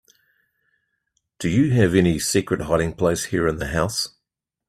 [1.37, 4.09] Do you have any secret hiding place here in the house?